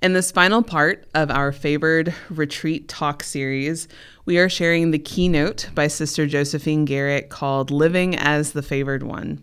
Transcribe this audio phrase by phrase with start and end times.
[0.00, 3.88] In this final part of our favored retreat talk series,
[4.24, 9.42] we are sharing the keynote by Sister Josephine Garrett called Living as the Favored One.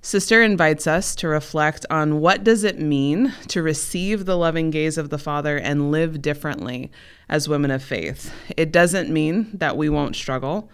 [0.00, 4.96] Sister invites us to reflect on what does it mean to receive the loving gaze
[4.96, 6.92] of the Father and live differently
[7.28, 8.32] as women of faith.
[8.56, 10.70] It doesn't mean that we won't struggle,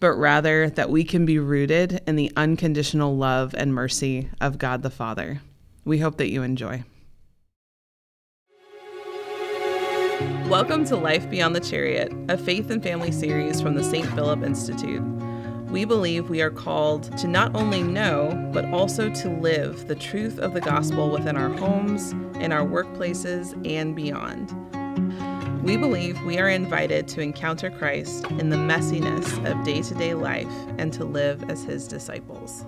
[0.00, 4.82] but rather that we can be rooted in the unconditional love and mercy of God
[4.82, 5.42] the Father.
[5.84, 6.84] We hope that you enjoy.
[10.48, 14.06] Welcome to Life Beyond the Chariot, a faith and family series from the St.
[14.08, 15.02] Philip Institute.
[15.70, 20.38] We believe we are called to not only know, but also to live the truth
[20.38, 24.52] of the gospel within our homes, in our workplaces, and beyond.
[25.64, 30.12] We believe we are invited to encounter Christ in the messiness of day to day
[30.12, 32.66] life and to live as his disciples.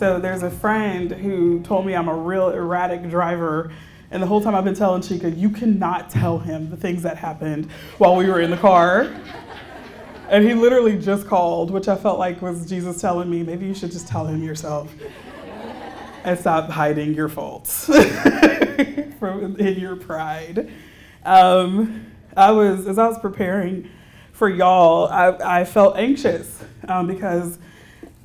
[0.00, 3.70] So there's a friend who told me I'm a real erratic driver.
[4.10, 7.18] And the whole time I've been telling Chica, you cannot tell him the things that
[7.18, 9.14] happened while we were in the car.
[10.30, 13.74] And he literally just called, which I felt like was Jesus telling me, maybe you
[13.74, 14.90] should just tell him yourself
[16.24, 17.84] and stop hiding your faults
[19.18, 20.72] from, in your pride.
[21.26, 23.90] Um, I was, as I was preparing
[24.32, 27.58] for y'all, I, I felt anxious um, because,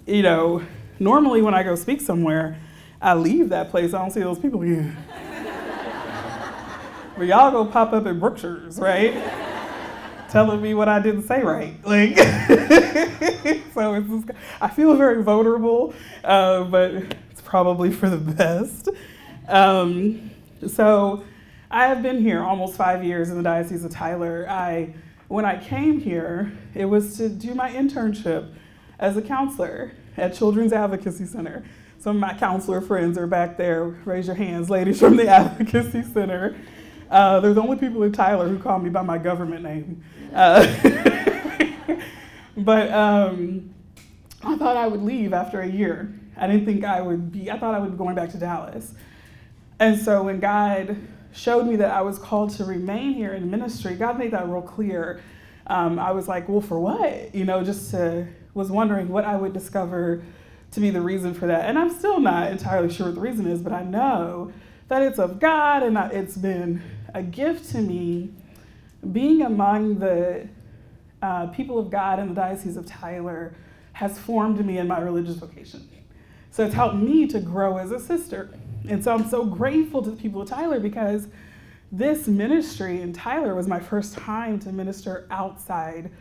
[0.06, 0.64] you know,
[1.00, 2.58] Normally, when I go speak somewhere,
[3.02, 3.94] I leave that place.
[3.94, 4.96] I don't see those people again.
[7.18, 9.14] but y'all go pop up at Brookshire's, right?
[10.30, 11.74] Telling me what I didn't say right.
[11.86, 12.18] Like,
[13.74, 14.30] so it's just,
[14.62, 15.94] I feel very vulnerable,
[16.24, 16.92] uh, but
[17.32, 18.90] it's probably for the best.
[19.48, 20.32] Um,
[20.66, 21.24] so
[21.70, 24.48] I have been here almost five years in the Diocese of Tyler.
[24.50, 24.94] I,
[25.28, 28.54] when I came here, it was to do my internship
[28.98, 31.64] as a counselor at Children's Advocacy Center.
[32.00, 33.86] Some of my counselor friends are back there.
[34.06, 36.56] Raise your hands, ladies from the Advocacy Center.
[37.10, 40.04] Uh, they're the only people in Tyler who call me by my government name.
[40.34, 40.66] Uh,
[42.58, 43.74] but um,
[44.44, 46.14] I thought I would leave after a year.
[46.38, 48.94] I didn't think I would be, I thought I would be going back to Dallas.
[49.80, 50.98] And so when God
[51.34, 54.62] showed me that I was called to remain here in ministry, God made that real
[54.62, 55.22] clear.
[55.68, 57.34] Um, I was like, well, for what?
[57.34, 60.24] You know, just to was wondering what I would discover
[60.72, 61.70] to be the reason for that.
[61.70, 64.52] And I'm still not entirely sure what the reason is, but I know
[64.88, 66.82] that it's of God and that it's been
[67.14, 68.32] a gift to me
[69.12, 70.48] being among the
[71.22, 73.56] uh, people of God in the Diocese of Tyler
[73.94, 75.88] has formed me in my religious vocation.
[76.50, 78.50] So it's helped me to grow as a sister.
[78.88, 81.28] And so I'm so grateful to the people of Tyler because
[81.92, 86.12] this ministry in Tyler was my first time to minister outside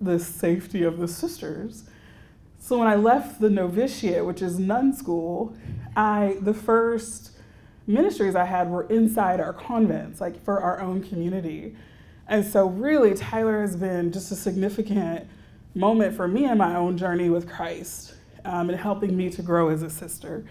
[0.00, 1.84] the safety of the sisters.
[2.58, 5.54] So when I left the novitiate, which is nun school,
[5.96, 7.32] I the first
[7.86, 11.74] ministries I had were inside our convents, like for our own community.
[12.28, 15.26] And so really Tyler has been just a significant
[15.74, 19.68] moment for me in my own journey with Christ um, and helping me to grow
[19.68, 20.44] as a sister.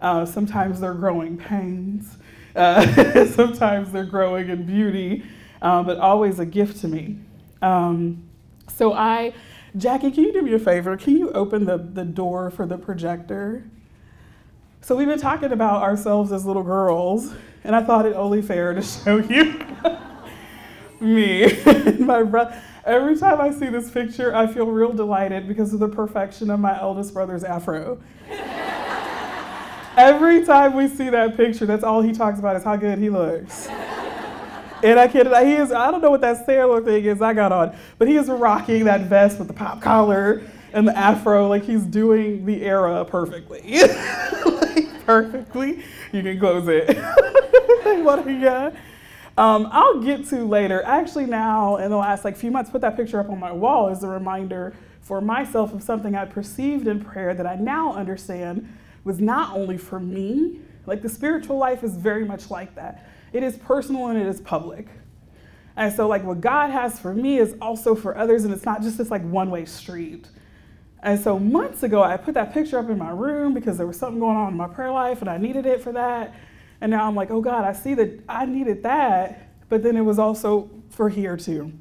[0.00, 2.16] Uh, sometimes they're growing pains,
[2.56, 5.22] uh, sometimes they're growing in beauty,
[5.62, 7.18] um, but always a gift to me.
[7.62, 8.29] Um,
[8.76, 9.32] so I,
[9.76, 10.96] Jackie, can you do me a favor?
[10.96, 13.64] Can you open the, the door for the projector?
[14.80, 18.72] So we've been talking about ourselves as little girls, and I thought it only fair
[18.72, 19.60] to show you
[21.00, 21.52] me
[21.98, 22.60] my brother.
[22.84, 26.60] Every time I see this picture, I feel real delighted because of the perfection of
[26.60, 28.00] my eldest brother's afro.
[29.96, 33.10] Every time we see that picture, that's all he talks about is how good he
[33.10, 33.68] looks.
[34.82, 37.52] And I can't, he is, I don't know what that sailor thing is I got
[37.52, 40.42] on, but he is rocking that vest with the pop collar
[40.72, 43.62] and the afro, like he's doing the era perfectly.
[44.44, 45.82] like, perfectly.
[46.12, 46.96] You can close it.
[48.04, 48.76] what are you?
[49.36, 50.82] Um, I'll get to later.
[50.82, 53.88] Actually, now in the last like few months, put that picture up on my wall
[53.88, 58.76] as a reminder for myself of something I perceived in prayer that I now understand
[59.04, 60.60] was not only for me.
[60.86, 63.08] Like the spiritual life is very much like that.
[63.32, 64.88] It is personal and it is public.
[65.76, 68.82] And so, like, what God has for me is also for others, and it's not
[68.82, 70.26] just this like one way street.
[71.02, 73.98] And so, months ago, I put that picture up in my room because there was
[73.98, 76.34] something going on in my prayer life and I needed it for that.
[76.80, 80.02] And now I'm like, oh God, I see that I needed that, but then it
[80.02, 81.72] was also for here too.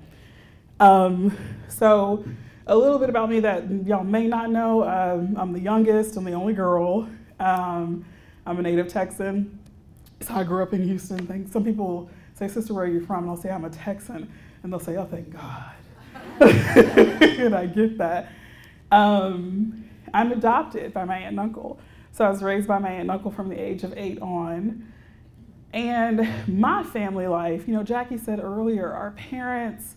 [0.79, 1.35] Um,
[1.67, 2.23] so,
[2.67, 6.23] a little bit about me that y'all may not know um, I'm the youngest, I'm
[6.23, 7.09] the only girl.
[7.39, 8.05] Um,
[8.45, 9.58] I'm a native Texan.
[10.21, 11.49] So I grew up in Houston.
[11.49, 13.23] Some people say, Sister, where are you from?
[13.23, 14.31] And I'll say, I'm a Texan.
[14.63, 15.71] And they'll say, Oh, thank God.
[16.41, 18.31] and I get that.
[18.91, 21.79] Um, I'm adopted by my aunt and uncle.
[22.11, 24.91] So I was raised by my aunt and uncle from the age of eight on.
[25.71, 29.95] And my family life, you know, Jackie said earlier, our parents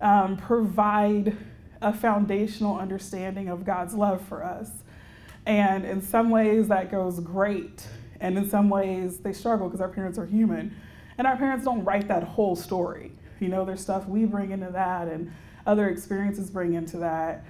[0.00, 1.36] um, provide
[1.80, 4.70] a foundational understanding of God's love for us.
[5.46, 7.86] And in some ways, that goes great.
[8.20, 10.74] And in some ways, they struggle because our parents are human.
[11.16, 13.12] And our parents don't write that whole story.
[13.40, 15.32] You know, there's stuff we bring into that and
[15.66, 17.44] other experiences bring into that.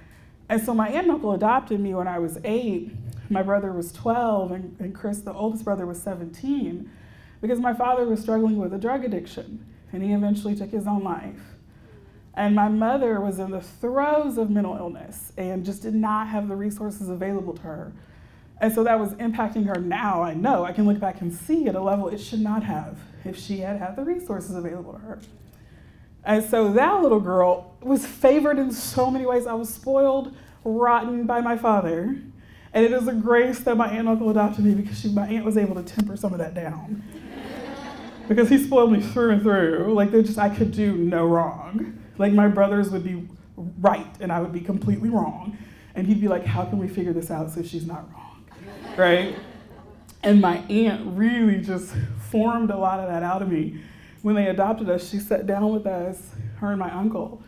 [0.49, 2.91] And so my aunt and uncle adopted me when I was eight.
[3.29, 6.89] My brother was 12, and, and Chris, the oldest brother, was 17,
[7.41, 11.03] because my father was struggling with a drug addiction, and he eventually took his own
[11.03, 11.39] life.
[12.33, 16.47] And my mother was in the throes of mental illness and just did not have
[16.47, 17.93] the resources available to her.
[18.61, 20.21] And so that was impacting her now.
[20.21, 22.97] I know I can look back and see at a level it should not have
[23.23, 25.19] if she had had the resources available to her.
[26.25, 29.47] And so that little girl was favored in so many ways.
[29.47, 32.21] I was spoiled rotten by my father.
[32.71, 35.27] And it is a grace that my aunt and uncle adopted me because she, my
[35.27, 37.01] aunt was able to temper some of that down.
[38.27, 39.93] because he spoiled me through and through.
[39.93, 41.97] Like, they just, I could do no wrong.
[42.17, 43.27] Like, my brothers would be
[43.79, 45.57] right and I would be completely wrong.
[45.95, 48.28] And he'd be like, How can we figure this out so she's not wrong?
[48.99, 49.35] Right?
[50.21, 51.93] And my aunt really just
[52.29, 53.81] formed a lot of that out of me
[54.21, 57.41] when they adopted us, she sat down with us, her and my uncle,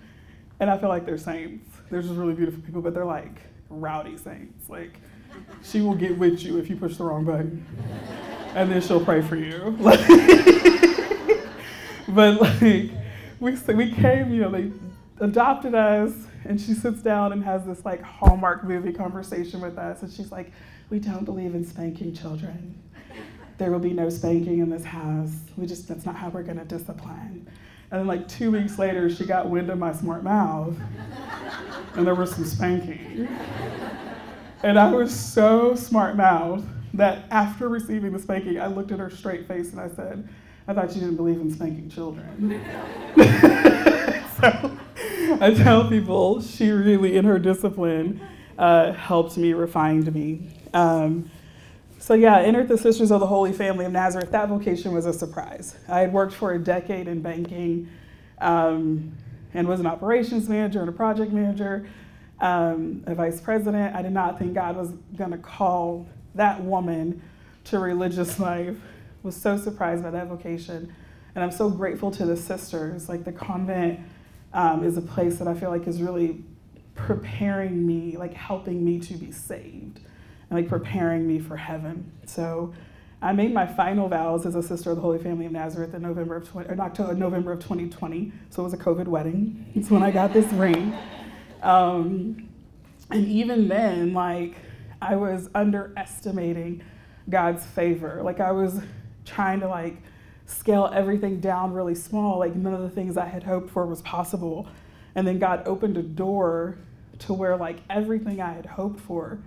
[0.60, 1.70] and I feel like they're saints.
[1.90, 4.70] They're just really beautiful people, but they're like rowdy saints.
[4.70, 4.96] Like,
[5.64, 7.66] she will get with you if you push the wrong button,
[8.56, 9.76] and then she'll pray for you.
[12.08, 12.62] but like,
[13.40, 14.72] we we came, you know, they
[15.20, 16.14] adopted us,
[16.46, 20.32] and she sits down and has this like Hallmark movie conversation with us, and she's
[20.32, 20.54] like,
[20.92, 22.78] "We don't believe in spanking children."
[23.62, 25.36] there will be no spanking in this house.
[25.56, 27.48] We just, that's not how we're gonna discipline.
[27.92, 30.76] And then like two weeks later, she got wind of my smart mouth,
[31.94, 33.28] and there was some spanking.
[34.64, 39.12] And I was so smart mouthed that after receiving the spanking, I looked at her
[39.12, 40.28] straight face and I said,
[40.68, 42.62] I thought you didn't believe in spanking children.
[44.40, 44.78] so
[45.40, 48.22] I tell people she really, in her discipline,
[48.58, 50.48] uh, helped me, refined me.
[50.74, 51.30] Um,
[52.00, 54.32] so yeah, I entered the Sisters of the Holy Family of Nazareth.
[54.32, 55.76] That vocation was a surprise.
[55.88, 57.90] I had worked for a decade in banking
[58.40, 59.16] um,
[59.54, 61.88] and was an operations manager and a project manager,
[62.40, 63.96] um, a vice president.
[63.96, 67.22] I did not think God was going to call that woman
[67.66, 68.78] to religious life.
[69.22, 70.92] Was so surprised by that vocation,
[71.36, 73.08] and I'm so grateful to the sisters.
[73.08, 74.00] Like the convent
[74.52, 76.44] um, is a place that I feel like is really
[76.96, 80.00] preparing me, like helping me to be saved
[80.52, 82.12] and like preparing me for heaven.
[82.26, 82.74] So
[83.22, 86.02] I made my final vows as a sister of the Holy Family of Nazareth in
[86.02, 88.34] November of 20, or October, November of 2020.
[88.50, 89.66] So it was a COVID wedding.
[89.76, 90.94] It's when I got this ring.
[91.64, 92.50] Um,
[93.10, 94.56] and even then, like
[95.02, 96.84] I was underestimating
[97.30, 98.22] God's favor.
[98.22, 98.82] Like I was
[99.26, 99.98] trying to like
[100.48, 102.40] scale everything down really small.
[102.40, 104.68] Like none of the things I had hoped for was possible.
[105.16, 106.78] And then God opened a door
[107.20, 109.40] to where like everything I had hoped for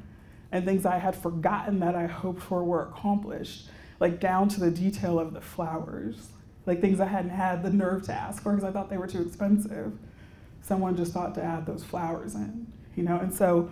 [0.54, 3.66] and things I had forgotten that I hoped for were accomplished,
[3.98, 6.28] like down to the detail of the flowers,
[6.64, 9.08] like things I hadn't had the nerve to ask for because I thought they were
[9.08, 9.92] too expensive.
[10.62, 13.18] Someone just thought to add those flowers in, you know?
[13.18, 13.68] And so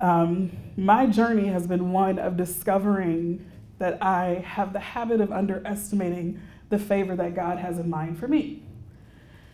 [0.00, 3.44] um, my journey has been one of discovering
[3.78, 8.28] that I have the habit of underestimating the favor that God has in mind for
[8.28, 8.62] me.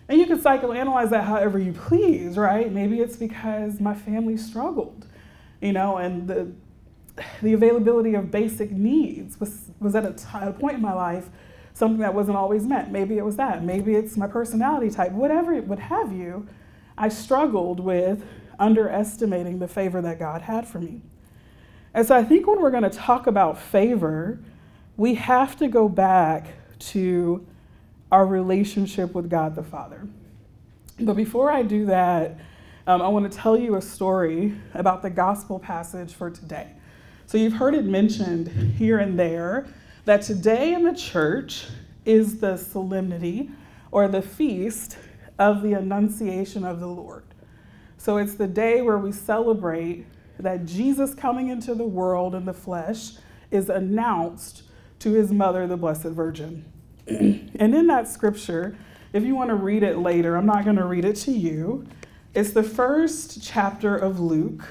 [0.07, 2.71] And you can psychoanalyze that however you please, right?
[2.71, 5.07] Maybe it's because my family struggled
[5.63, 6.53] you know, and the,
[7.41, 11.31] the availability of basic needs was, was at a, t- a point in my life
[11.75, 12.91] something that wasn't always met.
[12.91, 13.65] Maybe it was that.
[13.65, 16.47] Maybe it's my personality type, whatever it would have you.
[16.99, 18.25] I struggled with
[18.59, 21.01] underestimating the favor that God had for me.
[21.95, 24.39] And so I think when we're going to talk about favor,
[24.97, 27.47] we have to go back to
[28.11, 30.07] our relationship with God the Father.
[31.01, 32.39] But before I do that,
[32.87, 36.69] um, I want to tell you a story about the gospel passage for today.
[37.27, 39.67] So, you've heard it mentioned here and there
[40.05, 41.67] that today in the church
[42.05, 43.51] is the solemnity
[43.91, 44.99] or the feast
[45.39, 47.25] of the Annunciation of the Lord.
[47.99, 50.07] So, it's the day where we celebrate
[50.39, 53.13] that Jesus coming into the world in the flesh
[53.53, 54.65] is announced
[54.99, 56.65] to his mother, the Blessed Virgin.
[57.07, 58.77] and in that scripture,
[59.13, 61.87] if you want to read it later, I'm not going to read it to you.
[62.35, 64.65] It's the first chapter of Luke,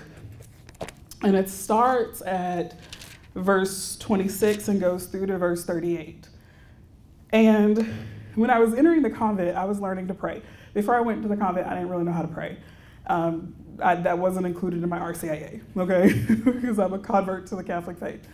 [1.21, 2.79] and it starts at
[3.35, 6.27] verse 26 and goes through to verse 38.
[7.31, 7.87] And
[8.33, 10.41] when I was entering the convent, I was learning to pray.
[10.73, 12.57] Before I went to the convent, I didn't really know how to pray.
[13.05, 16.13] Um, I, that wasn't included in my RCIA, okay,
[16.43, 18.27] because I'm a convert to the Catholic faith.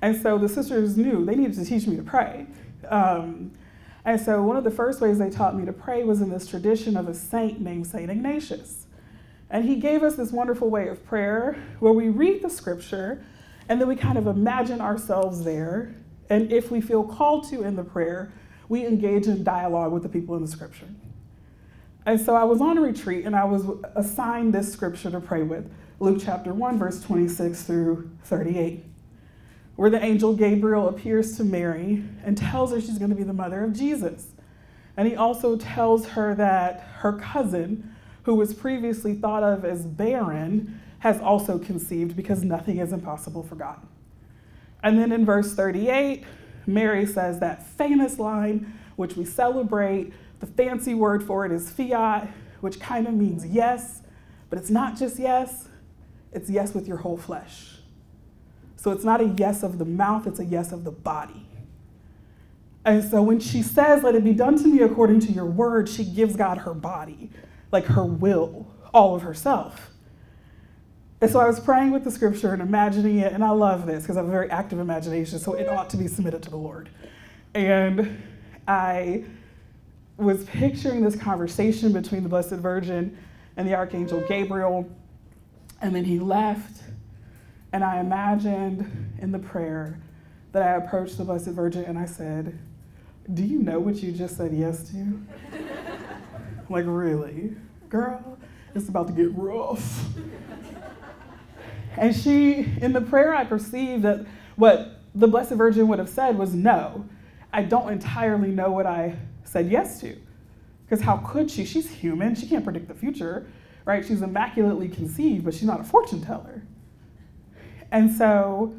[0.00, 2.46] And so the sisters knew they needed to teach me to pray.
[2.88, 3.50] Um,
[4.04, 6.46] and so one of the first ways they taught me to pray was in this
[6.46, 8.86] tradition of a saint named Saint Ignatius.
[9.50, 13.24] And he gave us this wonderful way of prayer where we read the scripture
[13.68, 15.94] and then we kind of imagine ourselves there.
[16.28, 18.32] And if we feel called to in the prayer,
[18.68, 20.88] we engage in dialogue with the people in the scripture.
[22.06, 23.64] And so I was on a retreat and I was
[23.94, 28.84] assigned this scripture to pray with Luke chapter 1, verse 26 through 38
[29.80, 33.32] where the angel Gabriel appears to Mary and tells her she's going to be the
[33.32, 34.26] mother of Jesus.
[34.94, 40.82] And he also tells her that her cousin, who was previously thought of as barren,
[40.98, 43.80] has also conceived because nothing is impossible for God.
[44.82, 46.24] And then in verse 38,
[46.66, 50.12] Mary says that famous line, which we celebrate.
[50.40, 52.28] The fancy word for it is fiat,
[52.60, 54.02] which kind of means yes,
[54.50, 55.68] but it's not just yes,
[56.34, 57.79] it's yes with your whole flesh.
[58.80, 61.46] So it's not a yes of the mouth, it's a yes of the body.
[62.82, 65.86] And so when she says, Let it be done to me according to your word,
[65.86, 67.28] she gives God her body,
[67.72, 69.90] like her will, all of herself.
[71.20, 74.04] And so I was praying with the scripture and imagining it, and I love this
[74.04, 76.56] because I have a very active imagination, so it ought to be submitted to the
[76.56, 76.88] Lord.
[77.52, 78.22] And
[78.66, 79.24] I
[80.16, 83.14] was picturing this conversation between the Blessed Virgin
[83.58, 84.90] and the Archangel Gabriel,
[85.82, 86.80] and then he left
[87.72, 90.00] and I imagined in the prayer
[90.52, 92.58] that I approached the Blessed Virgin and I said,
[93.32, 95.20] Do you know what you just said yes to?
[96.68, 97.54] like, really?
[97.88, 98.38] Girl,
[98.74, 100.04] it's about to get rough.
[101.96, 106.38] and she, in the prayer, I perceived that what the Blessed Virgin would have said
[106.38, 107.08] was no.
[107.52, 110.16] I don't entirely know what I said yes to.
[110.84, 111.64] Because how could she?
[111.64, 112.34] She's human.
[112.34, 113.46] She can't predict the future,
[113.84, 114.04] right?
[114.04, 116.62] She's immaculately conceived, but she's not a fortune teller.
[117.92, 118.74] And so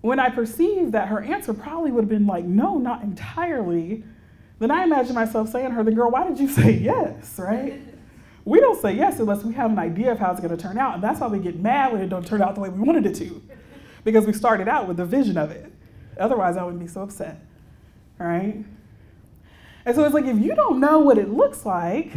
[0.00, 4.04] when I perceived that her answer probably would have been like, no, not entirely,
[4.58, 7.80] then I imagine myself saying to her, the girl, why did you say yes, right?
[8.44, 10.76] We don't say yes unless we have an idea of how it's going to turn
[10.76, 10.94] out.
[10.94, 13.06] And that's why we get mad when it don't turn out the way we wanted
[13.06, 13.40] it to,
[14.02, 15.72] because we started out with the vision of it.
[16.18, 17.40] Otherwise, I wouldn't be so upset,
[18.18, 18.64] right?
[19.84, 22.12] And so it's like, if you don't know what it looks like,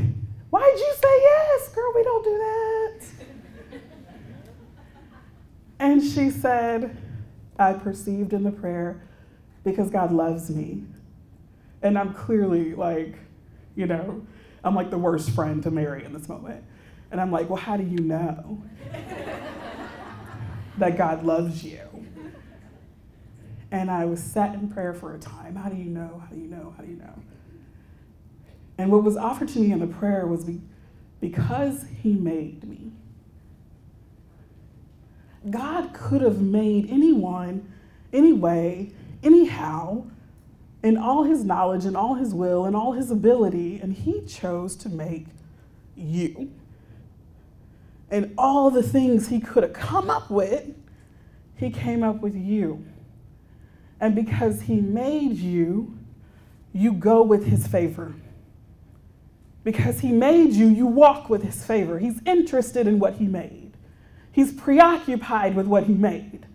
[0.49, 1.69] why'd you say yes?
[1.69, 3.34] Girl, we don't do that.
[5.85, 6.97] And she said,
[7.59, 9.03] I perceived in the prayer
[9.63, 10.83] because God loves me.
[11.83, 13.13] And I'm clearly like,
[13.75, 14.25] you know,
[14.63, 16.63] I'm like the worst friend to Mary in this moment.
[17.11, 18.63] And I'm like, well, how do you know
[20.79, 22.07] that God loves you?
[23.69, 25.55] And I was set in prayer for a time.
[25.55, 26.23] How do you know?
[26.27, 26.73] How do you know?
[26.75, 27.13] How do you know?
[28.79, 30.61] And what was offered to me in the prayer was be,
[31.21, 32.91] because He made me.
[35.49, 37.71] God could have made anyone,
[38.11, 38.91] anyway,
[39.23, 40.05] anyhow,
[40.83, 44.75] in all his knowledge and all his will and all his ability, and he chose
[44.77, 45.27] to make
[45.95, 46.51] you.
[48.11, 50.75] And all the things he could have come up with,
[51.55, 52.85] he came up with you.
[53.99, 55.97] And because he made you,
[56.73, 58.13] you go with his favor.
[59.63, 61.97] Because he made you, you walk with his favor.
[61.97, 63.64] He's interested in what he made.
[64.35, 66.45] He's preoccupied with what he made.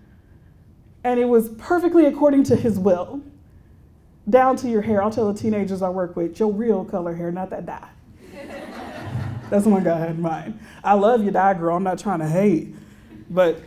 [1.02, 3.22] And it was perfectly according to his will.
[4.28, 5.02] Down to your hair.
[5.02, 7.88] I'll tell the teenagers I work with, your real color hair, not that dye.
[9.48, 10.60] That's one God had in mind.
[10.84, 11.74] I love your dye, girl.
[11.74, 12.74] I'm not trying to hate,
[13.30, 13.62] but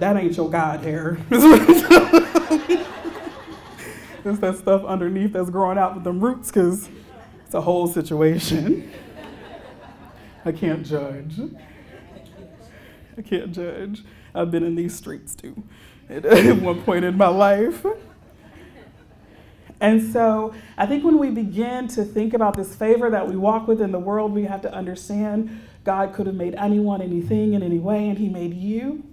[0.00, 1.18] that ain't your God hair.
[1.30, 1.84] it's
[4.40, 6.88] that stuff underneath that's growing out with them roots, because
[7.46, 8.90] it's a whole situation.
[10.44, 11.38] I can't judge.
[13.22, 14.02] I can't judge.
[14.34, 15.62] I've been in these streets too
[16.10, 16.24] at,
[16.60, 17.86] one point in my life.
[19.80, 23.66] And so I think when we begin to think about this favor that we walk
[23.66, 27.62] with in the world, we have to understand God could have made anyone, anything, in
[27.62, 29.04] any way, and He made you.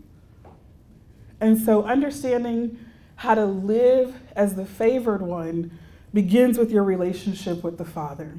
[1.42, 2.78] And so understanding
[3.16, 5.78] how to live as the favored one
[6.14, 8.38] begins with your relationship with the Father.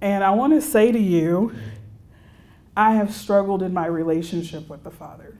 [0.00, 1.54] And I want to say to you
[2.76, 5.36] I have struggled in my relationship with the Father.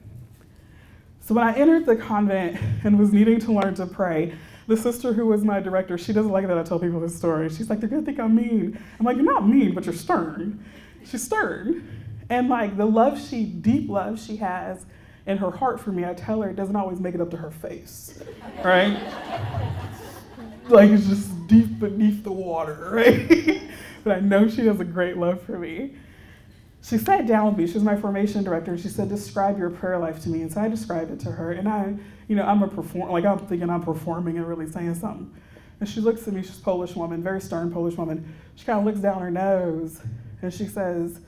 [1.20, 4.34] So when I entered the convent and was needing to learn to pray,
[4.66, 7.48] the sister who was my director, she doesn't like that I tell people this story.
[7.50, 8.78] She's like, they're gonna think I'm mean.
[8.98, 10.64] I'm like, you're not mean, but you're stern.
[11.04, 11.88] She's stern.
[12.30, 14.86] And like the love she, deep love she has
[15.26, 17.36] in her heart for me, I tell her it doesn't always make it up to
[17.36, 18.22] her face,
[18.62, 18.98] right?
[20.68, 23.62] like it's just deep beneath the water, right?
[24.02, 25.94] but I know she has a great love for me.
[26.84, 27.66] She sat down with me.
[27.66, 30.52] She was my formation director, and she said, "Describe your prayer life to me." And
[30.52, 31.94] so I described it to her, and I,
[32.28, 35.30] you know, I'm a perform, like I'm thinking I'm performing and really saying something.
[35.80, 36.42] And she looks at me.
[36.42, 38.34] She's a Polish woman, very stern Polish woman.
[38.54, 40.02] She kind of looks down her nose,
[40.42, 41.20] and she says,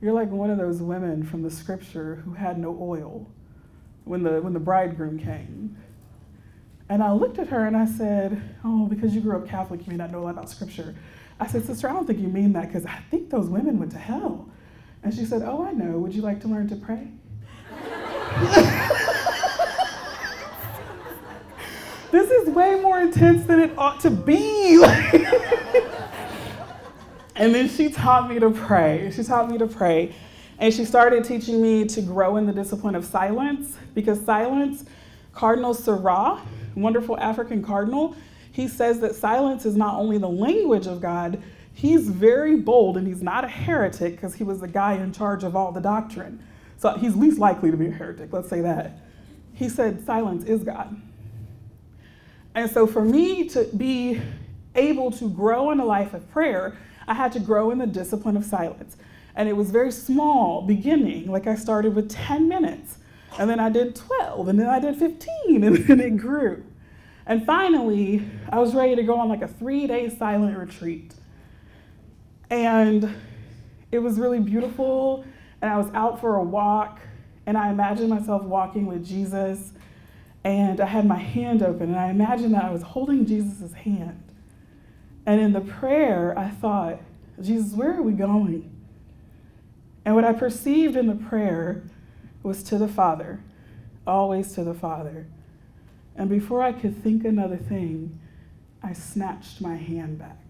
[0.00, 3.30] "You're like one of those women from the scripture who had no oil
[4.04, 5.76] when the when the bridegroom came."
[6.88, 9.90] And I looked at her and I said, Oh, because you grew up Catholic, you
[9.90, 10.94] may not know a lot about scripture.
[11.40, 13.90] I said, Sister, I don't think you mean that because I think those women went
[13.90, 14.48] to hell.
[15.02, 15.98] And she said, Oh, I know.
[15.98, 17.08] Would you like to learn to pray?
[22.10, 24.82] this is way more intense than it ought to be.
[27.36, 29.10] and then she taught me to pray.
[29.14, 30.14] She taught me to pray.
[30.58, 34.84] And she started teaching me to grow in the discipline of silence because silence,
[35.32, 36.40] Cardinal Sarah,
[36.74, 38.16] wonderful African cardinal,
[38.52, 41.42] he says that silence is not only the language of God,
[41.76, 45.44] he's very bold and he's not a heretic because he was the guy in charge
[45.44, 46.42] of all the doctrine.
[46.78, 48.98] So he's least likely to be a heretic, let's say that.
[49.52, 50.98] He said silence is God.
[52.54, 54.22] And so for me to be
[54.74, 58.38] able to grow in a life of prayer, I had to grow in the discipline
[58.38, 58.96] of silence.
[59.34, 62.98] And it was very small beginning, like I started with 10 minutes.
[63.38, 65.28] And then I did 12, and then I did 15,
[65.62, 66.64] and then it grew.
[67.26, 71.12] And finally, I was ready to go on like a three day silent retreat.
[72.50, 73.14] And
[73.90, 75.24] it was really beautiful,
[75.60, 77.00] and I was out for a walk,
[77.46, 79.72] and I imagined myself walking with Jesus,
[80.44, 84.22] and I had my hand open, and I imagined that I was holding Jesus' hand.
[85.24, 87.00] And in the prayer, I thought,
[87.40, 88.70] Jesus, where are we going?
[90.04, 91.82] And what I perceived in the prayer
[92.44, 93.40] was to the Father,
[94.06, 95.26] always to the Father.
[96.14, 98.20] And before I could think another thing,
[98.82, 100.45] I snatched my hand back.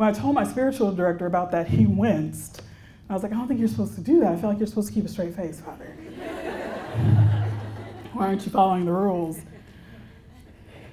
[0.00, 2.62] When I told my spiritual director about that, he winced.
[3.10, 4.32] I was like, I don't think you're supposed to do that.
[4.32, 5.84] I feel like you're supposed to keep a straight face, Father.
[8.14, 9.40] Why aren't you following the rules?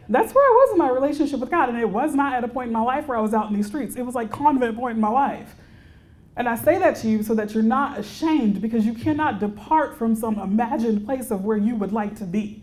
[0.10, 1.70] That's where I was in my relationship with God.
[1.70, 3.56] And it was not at a point in my life where I was out in
[3.56, 3.96] these streets.
[3.96, 5.56] It was like convent point in my life.
[6.36, 9.98] And I say that to you so that you're not ashamed because you cannot depart
[9.98, 12.62] from some imagined place of where you would like to be.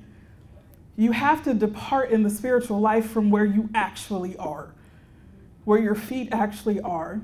[0.97, 4.74] You have to depart in the spiritual life from where you actually are,
[5.65, 7.21] where your feet actually are.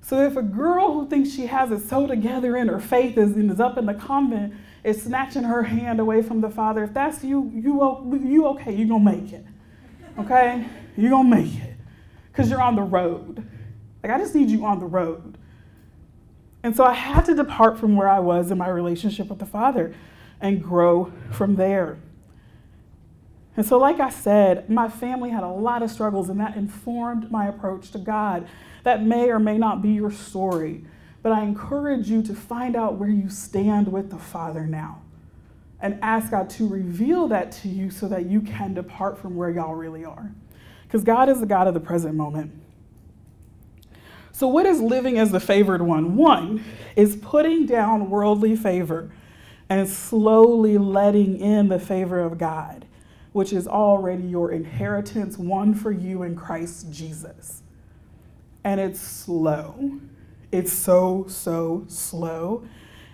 [0.00, 3.36] So if a girl who thinks she has it so together in her faith is,
[3.36, 7.22] is up in the convent, is snatching her hand away from the Father, if that's
[7.22, 9.44] you, you, you okay, you're gonna make it.
[10.18, 10.66] Okay?
[10.96, 11.76] You're gonna make it.
[12.32, 13.46] Because you're on the road.
[14.02, 15.36] Like, I just need you on the road.
[16.62, 19.46] And so I had to depart from where I was in my relationship with the
[19.46, 19.94] Father
[20.40, 21.98] and grow from there.
[23.58, 27.28] And so, like I said, my family had a lot of struggles, and that informed
[27.32, 28.46] my approach to God.
[28.84, 30.84] That may or may not be your story,
[31.24, 35.02] but I encourage you to find out where you stand with the Father now
[35.80, 39.50] and ask God to reveal that to you so that you can depart from where
[39.50, 40.30] y'all really are.
[40.84, 42.52] Because God is the God of the present moment.
[44.30, 46.14] So, what is living as the favored one?
[46.14, 46.62] One
[46.94, 49.10] is putting down worldly favor
[49.68, 52.86] and slowly letting in the favor of God,
[53.38, 57.62] which is already your inheritance, won for you in Christ Jesus.
[58.64, 60.00] And it's slow.
[60.50, 62.66] It's so, so slow.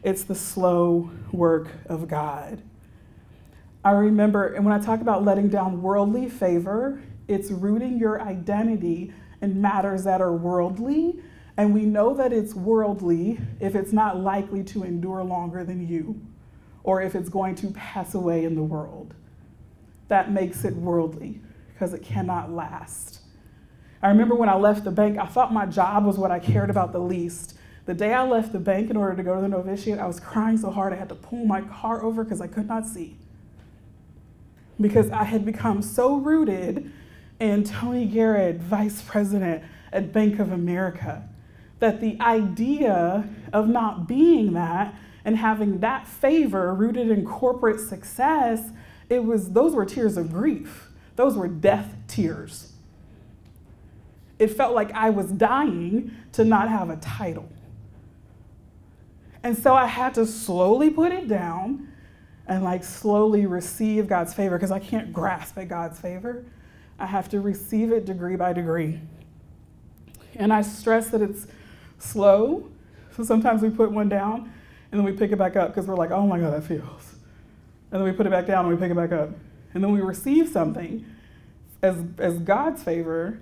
[0.02, 2.62] It's the slow work of God.
[3.84, 9.12] I remember, and when I talk about letting down worldly favor, it's rooting your identity
[9.42, 11.20] in matters that are worldly.
[11.58, 16.18] And we know that it's worldly if it's not likely to endure longer than you,
[16.82, 19.12] or if it's going to pass away in the world.
[20.08, 21.40] That makes it worldly
[21.72, 23.20] because it cannot last.
[24.02, 26.70] I remember when I left the bank, I thought my job was what I cared
[26.70, 27.56] about the least.
[27.86, 30.20] The day I left the bank in order to go to the novitiate, I was
[30.20, 33.16] crying so hard I had to pull my car over because I could not see.
[34.80, 36.90] Because I had become so rooted
[37.40, 41.28] in Tony Garrett, vice president at Bank of America,
[41.78, 48.70] that the idea of not being that and having that favor rooted in corporate success,
[49.08, 50.90] it was those were tears of grief.
[51.16, 52.72] Those were death tears.
[54.38, 57.48] It felt like I was dying to not have a title.
[59.42, 61.92] And so I had to slowly put it down
[62.46, 66.44] and like slowly receive God's favor because I can't grasp at God's favor.
[66.98, 69.00] I have to receive it degree by degree.
[70.34, 71.46] And I stress that it's
[71.98, 72.70] slow.
[73.16, 74.52] So sometimes we put one down
[74.90, 77.13] and then we pick it back up because we're like, oh my God, that feels.
[77.94, 79.30] And then we put it back down and we pick it back up.
[79.72, 81.06] And then we receive something
[81.80, 83.38] as, as God's favor,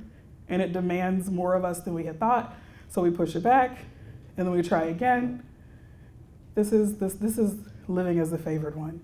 [0.46, 2.54] and it demands more of us than we had thought.
[2.90, 3.78] So we push it back,
[4.36, 5.42] and then we try again.
[6.54, 9.02] This is, this, this is living as the favored one.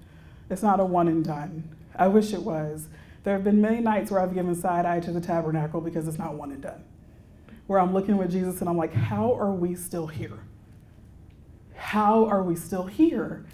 [0.51, 1.75] It's not a one and done.
[1.97, 2.89] I wish it was.
[3.25, 6.19] There have been many nights where I've given side eye to the tabernacle because it's
[6.19, 6.85] not one and done.
[7.69, 10.41] Where I'm looking with Jesus and I'm like, how are we still here?
[11.75, 13.47] How are we still here?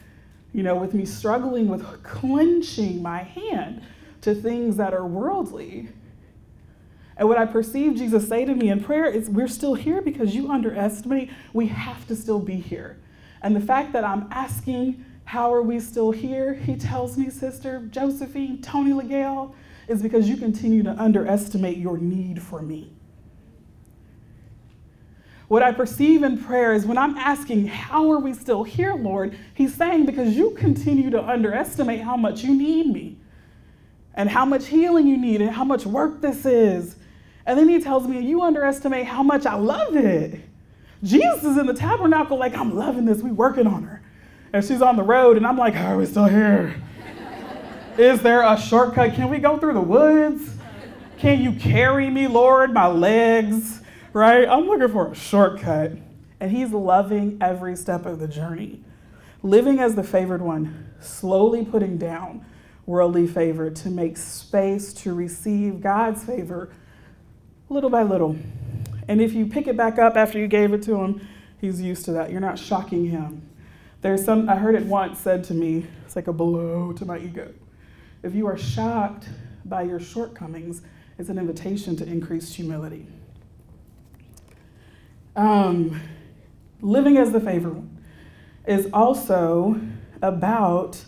[0.54, 3.82] You know, with me struggling with clenching my hand
[4.22, 5.90] to things that are worldly.
[7.16, 10.34] And what I perceive Jesus say to me in prayer is, We're still here because
[10.34, 12.98] you underestimate, we have to still be here.
[13.42, 16.54] And the fact that I'm asking, How are we still here?
[16.54, 19.54] He tells me, Sister Josephine, Tony LaGale,
[19.88, 22.92] is because you continue to underestimate your need for me.
[25.48, 29.36] What I perceive in prayer is when I'm asking, How are we still here, Lord?
[29.54, 33.16] He's saying, Because you continue to underestimate how much you need me
[34.14, 36.96] and how much healing you need and how much work this is.
[37.46, 40.40] And then he tells me, You underestimate how much I love it.
[41.02, 43.20] Jesus is in the tabernacle, like, I'm loving this.
[43.20, 44.02] We working on her.
[44.54, 46.74] And she's on the road, and I'm like, How are we still here?
[47.98, 49.14] is there a shortcut?
[49.14, 50.56] Can we go through the woods?
[51.18, 52.72] Can you carry me, Lord?
[52.72, 53.82] My legs
[54.14, 54.48] right?
[54.48, 55.92] I'm looking for a shortcut.
[56.40, 58.82] And he's loving every step of the journey.
[59.42, 62.44] Living as the favored one, slowly putting down
[62.86, 66.70] worldly favor to make space to receive God's favor
[67.68, 68.36] little by little.
[69.08, 71.26] And if you pick it back up after you gave it to him,
[71.60, 72.30] he's used to that.
[72.30, 73.48] You're not shocking him.
[74.02, 77.18] There's some, I heard it once said to me, it's like a blow to my
[77.18, 77.52] ego.
[78.22, 79.28] If you are shocked
[79.64, 80.82] by your shortcomings,
[81.18, 83.06] it's an invitation to increased humility.
[85.36, 86.00] Um,
[86.80, 88.04] living as the favored one
[88.66, 89.80] is also
[90.22, 91.02] about,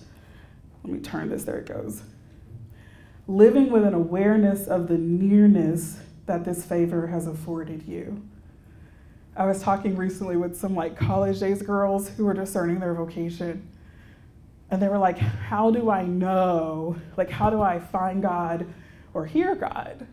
[0.85, 2.03] let me turn this, there it goes.
[3.29, 8.23] Living with an awareness of the nearness that this favor has afforded you.
[9.37, 13.69] I was talking recently with some like college days girls who were discerning their vocation.
[14.71, 16.97] And they were like, How do I know?
[17.17, 18.67] Like, how do I find God
[19.15, 20.07] or hear God?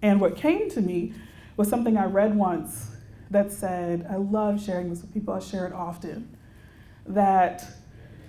[0.00, 1.12] And what came to me
[1.56, 2.93] was something I read once
[3.34, 6.36] that said, I love sharing this with people, I share it often,
[7.06, 7.64] that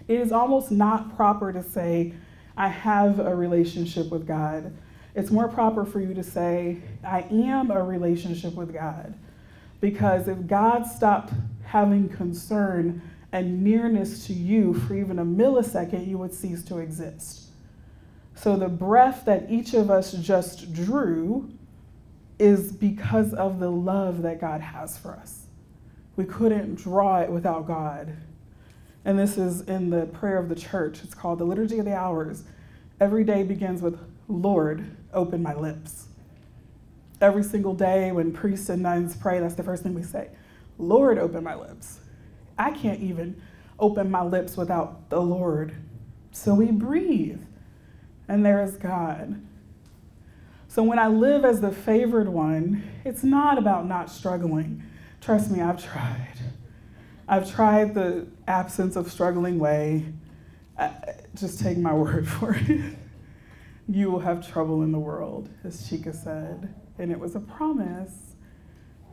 [0.07, 2.13] it is almost not proper to say,
[2.57, 4.75] I have a relationship with God.
[5.15, 9.13] It's more proper for you to say, I am a relationship with God.
[9.79, 16.17] Because if God stopped having concern and nearness to you for even a millisecond, you
[16.17, 17.49] would cease to exist.
[18.35, 21.49] So the breath that each of us just drew
[22.37, 25.47] is because of the love that God has for us.
[26.15, 28.15] We couldn't draw it without God.
[29.03, 31.01] And this is in the prayer of the church.
[31.03, 32.43] It's called the Liturgy of the Hours.
[32.99, 36.07] Every day begins with, Lord, open my lips.
[37.21, 40.29] Every single day when priests and nuns pray, that's the first thing we say
[40.77, 41.99] Lord, open my lips.
[42.57, 43.41] I can't even
[43.79, 45.73] open my lips without the Lord.
[46.31, 47.41] So we breathe,
[48.27, 49.41] and there is God.
[50.75, 54.83] So when I live as the favored one, it's not about not struggling.
[55.21, 56.37] Trust me, I've tried.
[57.29, 60.03] I've tried the absence of struggling way.
[60.77, 60.91] I,
[61.33, 62.97] just take my word for it.
[63.87, 66.75] you will have trouble in the world, as Chica said.
[66.99, 68.35] And it was a promise.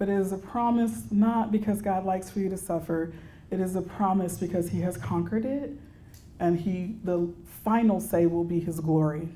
[0.00, 3.12] But it is a promise not because God likes for you to suffer.
[3.52, 5.70] It is a promise because he has conquered it.
[6.40, 9.28] And he the final say will be his glory.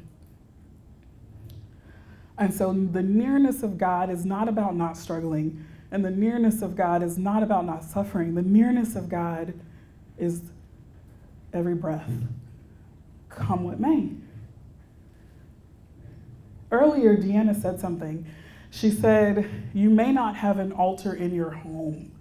[2.39, 6.77] And so the nearness of God is not about not struggling, and the nearness of
[6.77, 8.35] God is not about not suffering.
[8.35, 9.55] The nearness of God
[10.19, 10.43] is
[11.53, 12.11] every breath.
[13.31, 14.11] Come what may.
[16.71, 18.27] Earlier, Deanna said something.
[18.71, 22.13] She said, You may not have an altar in your home.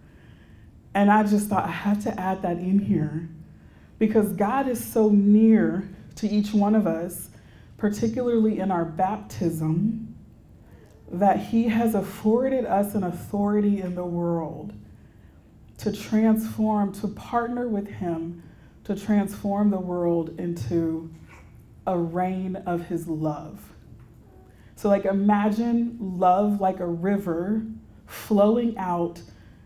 [0.94, 3.28] And I just thought I have to add that in here
[4.00, 7.30] because God is so near to each one of us
[7.78, 10.05] particularly in our baptism,
[11.12, 14.74] that He has afforded us an authority in the world
[15.78, 18.44] to transform, to partner with Him
[18.86, 21.12] to transform the world into
[21.88, 23.74] a reign of His love.
[24.76, 27.64] So, like, imagine love like a river
[28.06, 29.22] flowing out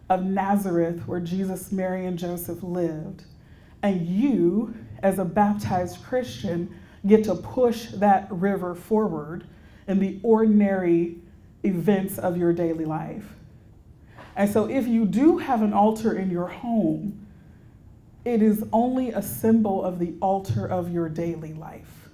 [0.09, 3.23] of Nazareth where Jesus, Mary, and Joseph lived.
[3.83, 4.73] And you,
[5.03, 6.73] as a baptized Christian,
[7.05, 9.45] get to push that river forward
[9.87, 11.17] in the ordinary
[11.63, 13.25] events of your daily life.
[14.35, 17.25] And so, if you do have an altar in your home,
[18.25, 22.09] it is only a symbol of the altar of your daily life.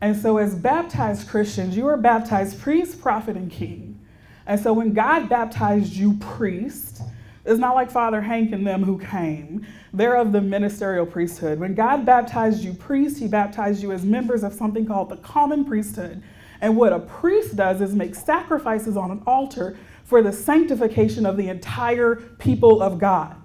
[0.00, 3.98] And so, as baptized Christians, you are baptized priest, prophet, and king.
[4.46, 7.02] And so, when God baptized you priest,
[7.44, 9.66] it's not like Father Hank and them who came.
[9.92, 11.58] They're of the ministerial priesthood.
[11.58, 15.64] When God baptized you priest, he baptized you as members of something called the common
[15.64, 16.22] priesthood.
[16.60, 21.36] And what a priest does is make sacrifices on an altar for the sanctification of
[21.36, 23.36] the entire people of God.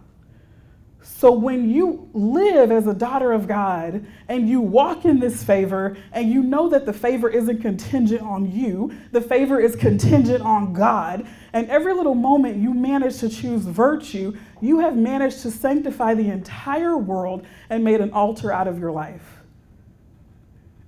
[1.05, 5.97] So when you live as a daughter of God and you walk in this favor
[6.13, 10.71] and you know that the favor isn't contingent on you, the favor is contingent on
[10.71, 16.13] God, and every little moment you manage to choose virtue, you have managed to sanctify
[16.13, 19.42] the entire world and made an altar out of your life.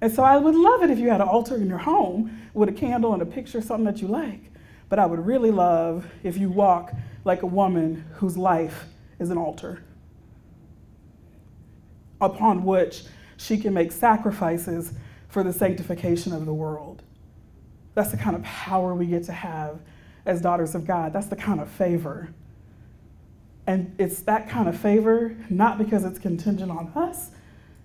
[0.01, 2.69] And so I would love it if you had an altar in your home with
[2.69, 4.51] a candle and a picture, something that you like.
[4.89, 8.85] But I would really love if you walk like a woman whose life
[9.19, 9.83] is an altar
[12.21, 13.03] upon which
[13.37, 14.93] she can make sacrifices
[15.27, 17.03] for the sanctification of the world.
[17.93, 19.79] That's the kind of power we get to have
[20.25, 21.13] as daughters of God.
[21.13, 22.29] That's the kind of favor.
[23.67, 27.31] And it's that kind of favor, not because it's contingent on us,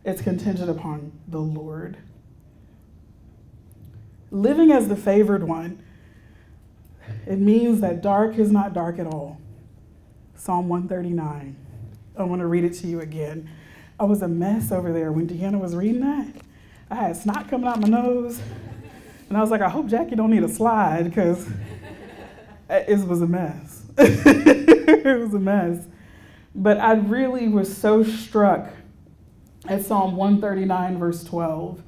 [0.05, 1.99] it's contingent upon the Lord.
[4.31, 5.83] Living as the favored one,
[7.27, 9.41] it means that dark is not dark at all.
[10.35, 11.57] Psalm 139.
[12.17, 13.49] I want to read it to you again.
[13.99, 16.29] I was a mess over there when Deanna was reading that.
[16.91, 18.41] I had snot coming out my nose.
[19.29, 21.47] And I was like, I hope Jackie don't need a slide because
[22.69, 23.85] it was a mess.
[23.99, 25.87] it was a mess.
[26.55, 28.71] But I really was so struck
[29.69, 31.83] at Psalm 139, verse 12,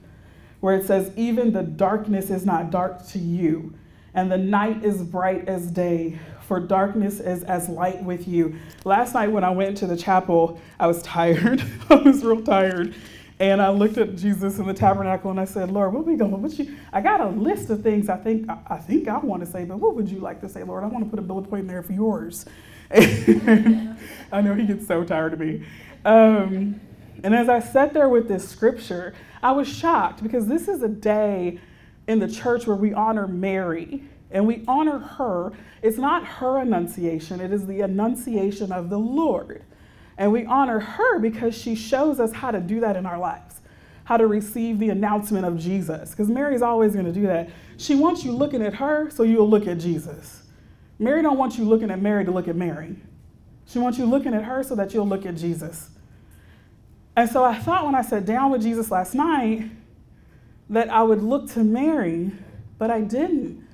[0.60, 3.74] where it says, Even the darkness is not dark to you,
[4.14, 6.18] and the night is bright as day
[6.52, 8.54] for darkness is as light with you.
[8.84, 11.64] Last night when I went to the chapel, I was tired.
[11.88, 12.94] I was real tired.
[13.38, 16.16] And I looked at Jesus in the tabernacle and I said, Lord, what are we
[16.16, 19.42] going what you I got a list of things I think I think I want
[19.42, 20.84] to say, but what would you like to say, Lord?
[20.84, 22.44] I want to put a bullet point in there for yours.
[22.94, 25.64] I know he gets so tired of me.
[26.04, 26.80] Um,
[27.22, 30.88] and as I sat there with this scripture, I was shocked because this is a
[30.88, 31.60] day
[32.08, 35.52] in the church where we honor Mary and we honor her.
[35.82, 39.62] It's not her annunciation, it is the annunciation of the Lord.
[40.18, 43.60] And we honor her because she shows us how to do that in our lives,
[44.04, 46.10] how to receive the announcement of Jesus.
[46.10, 47.50] Because Mary's always going to do that.
[47.76, 50.42] She wants you looking at her so you'll look at Jesus.
[50.98, 52.96] Mary don't want you looking at Mary to look at Mary.
[53.66, 55.90] She wants you looking at her so that you'll look at Jesus.
[57.14, 59.70] And so I thought when I sat down with Jesus last night
[60.70, 62.32] that I would look to Mary,
[62.78, 63.66] but I didn't.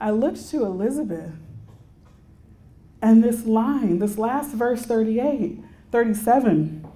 [0.00, 1.32] I looked to Elizabeth.
[3.02, 6.86] And this line, this last verse 38, 37,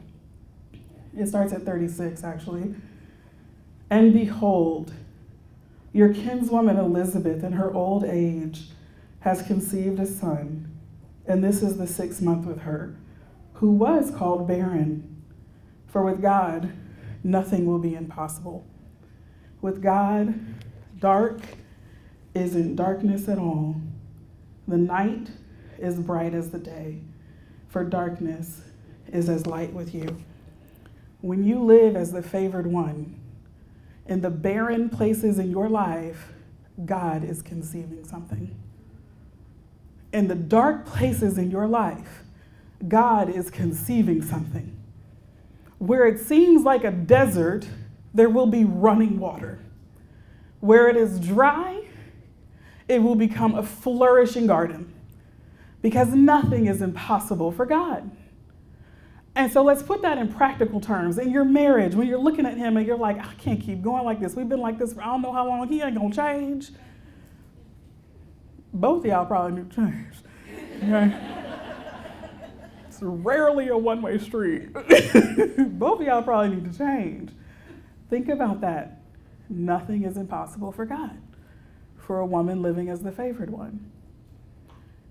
[1.16, 2.74] it starts at 36 actually.
[3.88, 4.92] And behold,
[5.92, 8.64] your kinswoman Elizabeth, in her old age,
[9.20, 10.68] has conceived a son,
[11.26, 12.96] and this is the sixth month with her,
[13.54, 15.13] who was called barren.
[15.94, 16.72] For with God,
[17.22, 18.66] nothing will be impossible.
[19.62, 20.35] With God,
[20.98, 21.38] dark
[22.35, 23.76] isn't darkness at all.
[24.66, 25.30] The night
[25.78, 26.98] is bright as the day,
[27.68, 28.62] for darkness
[29.12, 30.20] is as light with you.
[31.20, 33.14] When you live as the favored one,
[34.07, 36.33] in the barren places in your life,
[36.85, 38.52] God is conceiving something.
[40.12, 42.24] In the dark places in your life,
[42.88, 44.73] God is conceiving something.
[45.78, 47.66] Where it seems like a desert,
[48.12, 49.58] there will be running water.
[50.60, 51.82] Where it is dry,
[52.88, 54.92] it will become a flourishing garden
[55.82, 58.10] because nothing is impossible for God.
[59.37, 61.18] And so let's put that in practical terms.
[61.18, 64.04] In your marriage, when you're looking at him and you're like, I can't keep going
[64.04, 64.37] like this.
[64.37, 65.68] We've been like this for I don't know how long.
[65.68, 66.70] He ain't gonna change.
[68.72, 70.14] Both of y'all probably need to change.
[70.84, 71.43] Okay?
[72.94, 74.72] It's rarely a one way street.
[74.72, 77.33] Both of y'all probably need to change.
[78.09, 79.00] Think about that.
[79.48, 81.18] Nothing is impossible for God
[81.96, 83.90] for a woman living as the favored one.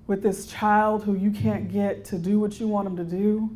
[0.08, 3.50] With this child who you can't get to do what you want him to do.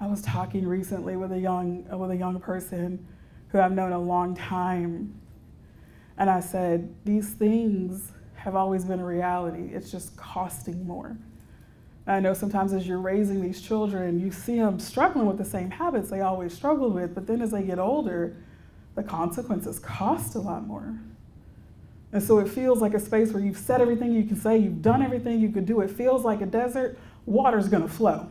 [0.00, 3.06] I was talking recently with a young uh, with a young person
[3.48, 5.14] who I've known a long time.
[6.18, 9.70] And I said, these things have always been a reality.
[9.72, 11.16] It's just costing more.
[12.06, 15.70] I know sometimes as you're raising these children, you see them struggling with the same
[15.70, 18.36] habits they always struggled with, but then as they get older,
[18.94, 20.98] the consequences cost a lot more.
[22.12, 24.82] And so it feels like a space where you've said everything you can say, you've
[24.82, 25.80] done everything you could do.
[25.80, 26.98] It feels like a desert.
[27.26, 28.28] Water's to flow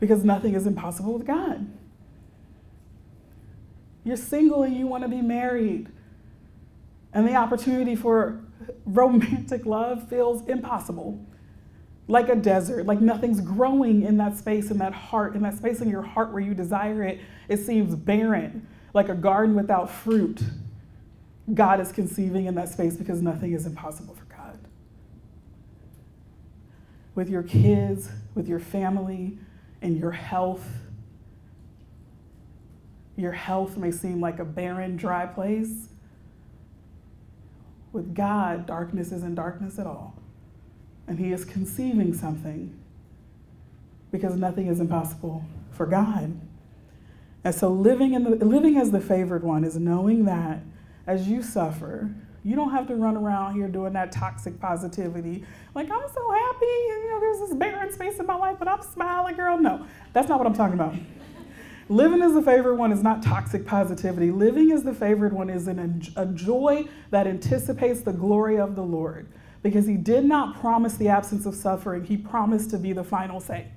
[0.00, 1.66] because nothing is impossible with God.
[4.02, 5.88] You're single and you want to be married.
[7.12, 8.40] And the opportunity for
[8.86, 11.24] romantic love feels impossible.
[12.10, 15.80] Like a desert, like nothing's growing in that space, in that heart, in that space
[15.80, 17.20] in your heart where you desire it.
[17.48, 20.42] It seems barren, like a garden without fruit.
[21.54, 24.58] God is conceiving in that space because nothing is impossible for God.
[27.14, 29.38] With your kids, with your family,
[29.80, 30.66] and your health.
[33.16, 35.88] Your health may seem like a barren, dry place.
[37.92, 40.19] With God, darkness isn't darkness at all.
[41.10, 42.72] And He is conceiving something
[44.12, 46.40] because nothing is impossible for God.
[47.42, 50.60] And so living, in the, living as the favored one is knowing that
[51.08, 55.44] as you suffer, you don't have to run around here doing that toxic positivity.
[55.74, 58.82] Like, I'm so happy, you know, there's this barren space in my life, but I'm
[58.82, 59.58] smiling, girl.
[59.58, 60.94] No, that's not what I'm talking about.
[61.88, 64.30] Living as the favored one is not toxic positivity.
[64.30, 68.84] Living as the favored one is an, a joy that anticipates the glory of the
[68.84, 69.26] Lord
[69.62, 73.40] because he did not promise the absence of suffering, he promised to be the final
[73.40, 73.68] say.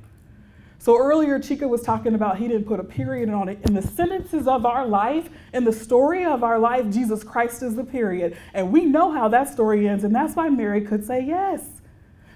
[0.80, 3.60] So earlier, Chica was talking about he didn't put a period on it.
[3.64, 7.76] In the sentences of our life, in the story of our life, Jesus Christ is
[7.76, 8.38] the period.
[8.54, 11.66] And we know how that story ends, and that's why Mary could say yes,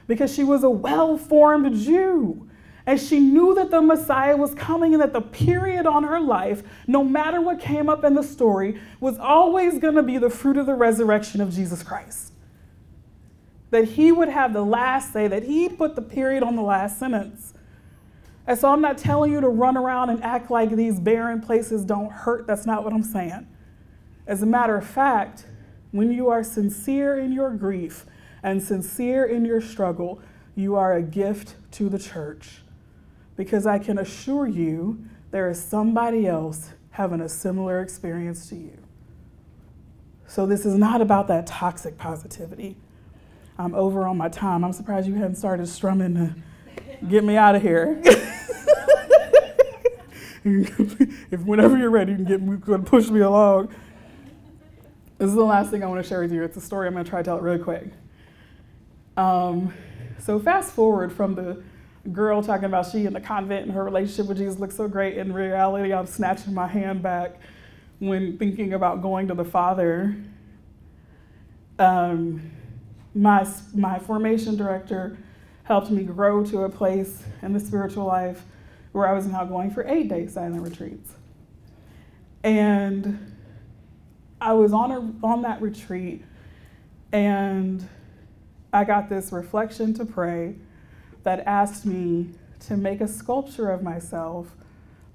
[0.07, 2.49] because she was a well formed Jew.
[2.85, 6.63] And she knew that the Messiah was coming and that the period on her life,
[6.87, 10.55] no matter what came up in the story, was always going to be the fruit
[10.55, 12.31] of the resurrection of Jesus Christ.
[13.71, 16.99] That he would have the last say, that he put the period on the last
[16.99, 17.53] sentence.
[18.47, 21.83] And so I'm not telling you to run around and act like these barren places
[21.83, 22.47] don't hurt.
[22.47, 23.45] That's not what I'm saying.
[24.25, 25.45] As a matter of fact,
[25.91, 28.05] when you are sincere in your grief
[28.43, 30.21] and sincere in your struggle,
[30.55, 32.61] you are a gift to the church.
[33.35, 38.77] Because I can assure you there is somebody else having a similar experience to you.
[40.25, 42.77] So this is not about that toxic positivity.
[43.59, 44.63] I'm over on my time.
[44.63, 46.35] I'm surprised you hadn't started strumming to
[47.07, 47.99] get me out of here.
[50.43, 53.73] if whenever you're ready, you can get push me along.
[55.17, 56.43] This is the last thing I want to share with you.
[56.43, 57.91] It's a story I'm going to try to tell it really quick.
[59.17, 59.73] Um,
[60.19, 61.63] so fast forward from the
[62.11, 65.17] girl talking about she in the convent and her relationship with Jesus looks so great.
[65.17, 67.39] In reality, I'm snatching my hand back
[67.99, 70.15] when thinking about going to the Father.
[71.79, 72.51] Um,
[73.17, 75.17] my my formation director
[75.63, 78.43] helped me grow to a place in the spiritual life
[78.91, 81.13] where I was now going for eight day silent retreats.
[82.43, 83.35] And
[84.39, 86.23] I was on, a, on that retreat
[87.11, 87.87] and
[88.71, 90.55] I got this reflection to pray
[91.23, 92.29] that asked me
[92.67, 94.55] to make a sculpture of myself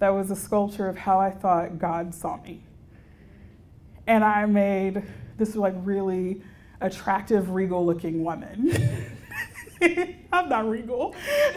[0.00, 2.62] that was a sculpture of how I thought God saw me.
[4.06, 5.04] And I made
[5.38, 6.42] this like really
[6.84, 8.72] attractive, regal looking woman.
[10.32, 11.14] I'm not regal.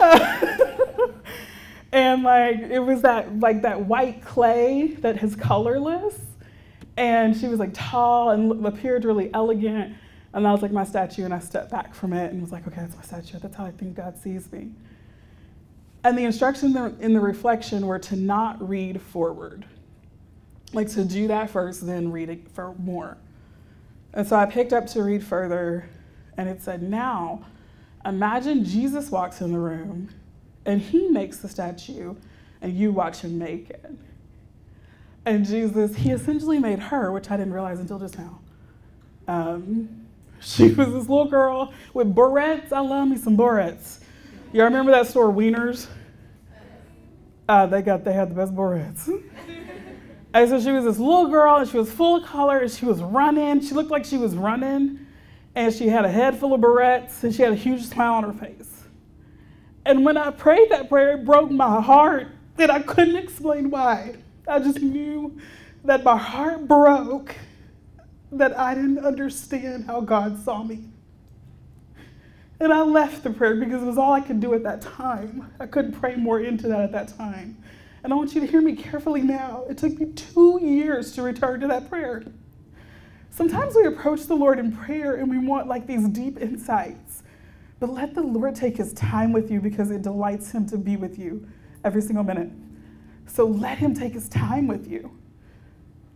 [1.92, 6.18] and like it was that like that white clay that is colorless.
[6.96, 9.94] And she was like tall and appeared really elegant.
[10.32, 12.66] And that was like my statue, and I stepped back from it and was like,
[12.66, 13.38] okay, that's my statue.
[13.38, 14.70] That's how I think God sees me.
[16.04, 19.64] And the instructions in the reflection were to not read forward,
[20.72, 23.16] like to do that first, then read it for more.
[24.16, 25.88] And so I picked up to read further,
[26.36, 27.44] and it said, Now
[28.06, 30.10] Imagine Jesus walks in the room
[30.64, 32.14] and he makes the statue
[32.62, 33.90] and you watch him make it.
[35.24, 38.38] And Jesus, he essentially made her, which I didn't realize until just now.
[39.26, 40.06] Um,
[40.40, 42.72] she was this little girl with barrettes.
[42.72, 43.98] I love me some barrettes.
[44.52, 45.88] Y'all remember that store, Weiner's?
[47.48, 49.10] Uh, they got they had the best barrettes.
[50.42, 52.84] and so she was this little girl, and she was full of color, and she
[52.84, 53.60] was running.
[53.60, 55.06] She looked like she was running
[55.56, 58.24] and she had a head full of barrettes and she had a huge smile on
[58.24, 58.84] her face.
[59.86, 64.16] And when I prayed that prayer, it broke my heart and I couldn't explain why.
[64.46, 65.38] I just knew
[65.84, 67.34] that my heart broke,
[68.30, 70.84] that I didn't understand how God saw me.
[72.60, 75.52] And I left the prayer because it was all I could do at that time.
[75.58, 77.56] I couldn't pray more into that at that time.
[78.06, 79.64] And I want you to hear me carefully now.
[79.68, 82.22] It took me two years to return to that prayer.
[83.30, 87.24] Sometimes we approach the Lord in prayer and we want like these deep insights.
[87.80, 90.94] But let the Lord take his time with you because it delights him to be
[90.94, 91.48] with you
[91.82, 92.52] every single minute.
[93.26, 95.10] So let him take his time with you.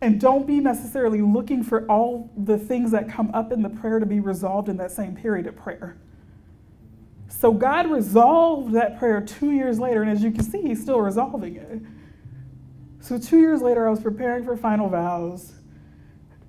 [0.01, 3.99] And don't be necessarily looking for all the things that come up in the prayer
[3.99, 5.97] to be resolved in that same period of prayer.
[7.41, 11.01] So God resolved that prayer two years later, and as you can see, he's still
[11.01, 11.81] resolving it.
[13.01, 15.55] So, two years later, I was preparing for final vows,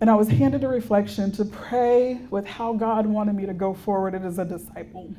[0.02, 3.74] and I was handed a reflection to pray with how God wanted me to go
[3.74, 5.16] forward as a disciple.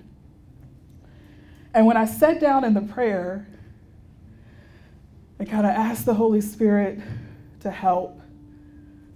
[1.73, 3.49] And when I sat down in the prayer,
[5.41, 7.01] I kind of asked the Holy Spirit
[7.61, 8.21] to help.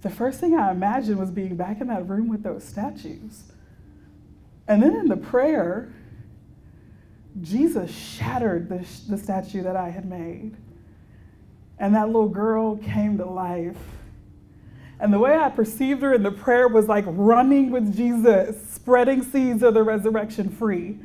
[0.01, 3.43] The first thing I imagined was being back in that room with those statues.
[4.67, 5.93] And then in the prayer,
[7.41, 10.55] Jesus shattered the, the statue that I had made.
[11.79, 13.77] And that little girl came to life.
[14.99, 19.21] And the way I perceived her in the prayer was like running with Jesus, spreading
[19.21, 20.97] seeds of the resurrection free.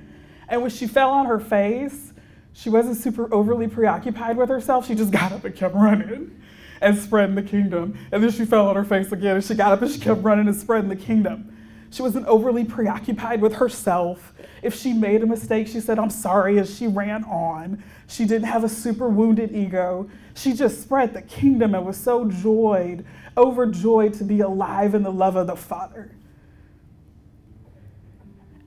[0.49, 2.12] And when she fell on her face,
[2.55, 4.87] she wasn't super overly preoccupied with herself.
[4.87, 6.43] She just got up and kept running
[6.80, 7.99] and spreading the kingdom.
[8.11, 10.22] And then she fell on her face again and she got up and she kept
[10.22, 11.57] running and spreading the kingdom.
[11.93, 14.32] She wasn't overly preoccupied with herself.
[14.62, 17.84] If she made a mistake, she said, I'm sorry, as she ran on.
[18.09, 20.09] She didn't have a super wounded ego.
[20.34, 23.05] She just spread the kingdom and was so joyed,
[23.36, 26.16] overjoyed to be alive in the love of the Father.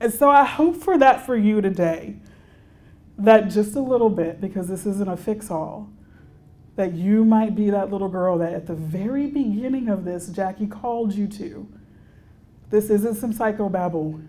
[0.00, 2.20] And so I hope for that for you today,
[3.18, 5.90] that just a little bit, because this isn't a fix all,
[6.76, 10.68] that you might be that little girl that at the very beginning of this, Jackie
[10.68, 11.66] called you to
[12.70, 14.26] this isn't some psychobabble.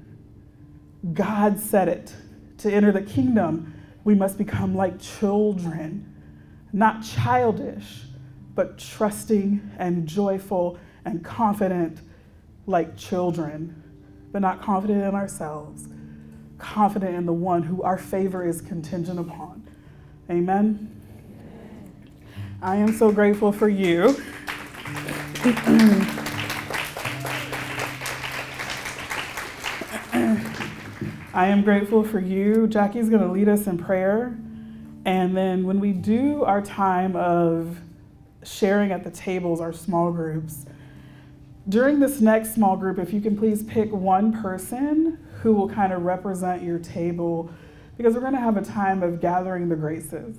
[1.14, 2.14] God said it.
[2.60, 3.74] To enter the kingdom,
[4.04, 6.14] we must become like children,
[6.74, 8.04] not childish,
[8.56, 12.00] but trusting and joyful and confident
[12.66, 13.84] like children,
[14.32, 15.88] but not confident in ourselves,
[16.58, 19.68] confident in the one who our favor is contingent upon.
[20.30, 20.94] Amen.
[22.62, 24.16] I am so grateful for you.
[31.38, 32.66] I am grateful for you.
[32.66, 34.36] Jackie's going to lead us in prayer.
[35.06, 37.78] And then when we do our time of
[38.44, 40.66] sharing at the tables, our small groups,
[41.70, 45.94] during this next small group, if you can please pick one person who will kind
[45.94, 47.52] of represent your table,
[47.98, 50.38] because we're going to have a time of gathering the graces.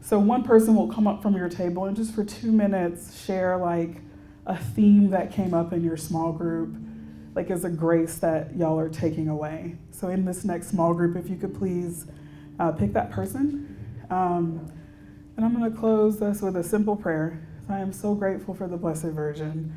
[0.00, 3.56] So one person will come up from your table and just for two minutes share
[3.56, 3.98] like
[4.46, 6.74] a theme that came up in your small group
[7.34, 9.76] like as a grace that y'all are taking away.
[9.90, 12.06] So in this next small group, if you could please
[12.58, 13.76] uh, pick that person.
[14.10, 14.70] Um,
[15.36, 17.46] and I'm going to close this with a simple prayer.
[17.68, 19.74] I am so grateful for the Blessed Virgin,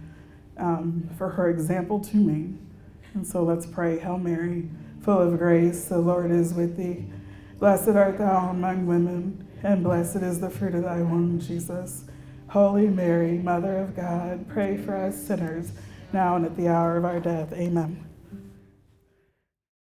[0.57, 2.53] um, for her example to me.
[3.13, 3.97] And so let's pray.
[3.97, 4.69] Hail Mary,
[5.01, 7.05] full of grace, the Lord is with thee.
[7.57, 12.03] Blessed art thou among women, and blessed is the fruit of thy womb, Jesus.
[12.49, 15.71] Holy Mary, Mother of God, pray for us sinners
[16.13, 17.53] now and at the hour of our death.
[17.53, 18.06] Amen.